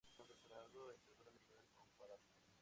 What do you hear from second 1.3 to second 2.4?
medieval comparada.